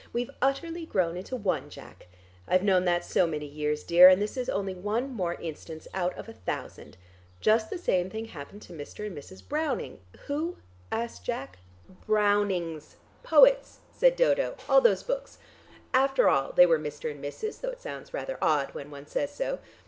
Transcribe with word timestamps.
We've 0.11 0.31
utterly 0.41 0.87
grown 0.87 1.15
into 1.15 1.35
one, 1.35 1.69
Jack; 1.69 2.07
I've 2.47 2.63
known 2.63 2.85
that 2.85 3.05
so 3.05 3.27
many 3.27 3.45
years, 3.45 3.83
dear, 3.83 4.09
and 4.09 4.19
this 4.19 4.35
is 4.35 4.49
only 4.49 4.73
one 4.73 5.11
more 5.11 5.35
instance 5.35 5.87
out 5.93 6.17
of 6.17 6.27
a 6.27 6.33
thousand. 6.33 6.97
Just 7.39 7.69
the 7.69 7.77
same 7.77 8.09
thing 8.09 8.25
happened 8.25 8.63
to 8.63 8.73
Mr. 8.73 9.05
and 9.05 9.15
Mrs. 9.15 9.47
Browning" 9.47 9.99
"Who?" 10.25 10.57
asked 10.91 11.23
Jack. 11.23 11.59
"Brownings 12.07 12.95
poets," 13.21 13.81
said 13.91 14.15
Dodo, 14.15 14.55
"all 14.67 14.81
those 14.81 15.03
books. 15.03 15.37
After 15.93 16.27
all, 16.29 16.51
they 16.51 16.65
were 16.65 16.79
Mr. 16.79 17.11
and 17.11 17.23
Mrs., 17.23 17.61
though 17.61 17.69
it 17.69 17.79
sounds 17.81 18.11
rather 18.11 18.39
odd 18.41 18.73
when 18.73 18.89
one 18.89 19.05
says 19.05 19.29
so. 19.31 19.59